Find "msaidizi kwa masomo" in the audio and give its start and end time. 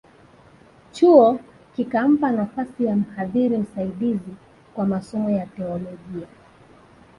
3.57-5.29